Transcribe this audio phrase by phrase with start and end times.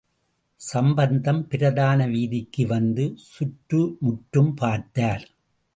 [0.59, 5.29] சம்பந்தம், பிரதான வீதிக்கு வந்து, சுற்றுமுற்றும் பார்த்தார்.